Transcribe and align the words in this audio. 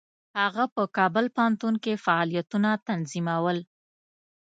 هغه 0.39 0.63
په 0.75 0.83
کابل 0.97 1.25
پوهنتون 1.35 1.73
کې 1.83 2.01
فعالیتونه 2.05 2.69
تنظیمول. 2.87 3.57